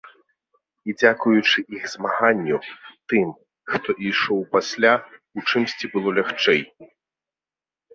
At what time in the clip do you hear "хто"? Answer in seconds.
3.75-3.89